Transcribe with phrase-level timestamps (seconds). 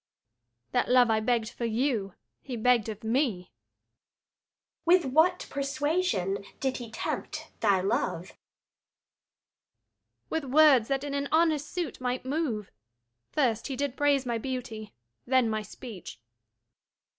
[0.73, 0.73] Luc.
[0.73, 3.43] That love I begg'd for you he begg'd of me.
[3.43, 3.47] Adr.
[4.83, 8.29] With what persuasion did he tempt thy love?
[8.31, 8.33] Luc.
[10.31, 12.71] With words that in an honest suit might move.
[13.29, 14.95] First he did praise my beauty,
[15.27, 16.19] then my speech.